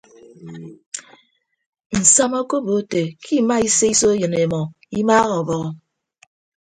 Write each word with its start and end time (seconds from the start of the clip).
Nsama 1.99 2.35
okobo 2.43 2.71
ete 2.81 3.03
ke 3.23 3.31
ima 3.39 3.55
ise 3.67 3.85
iso 3.93 4.07
eyịn 4.13 4.33
emọ 4.43 4.61
imaaha 4.99 5.33
ọbọhọ. 5.41 5.69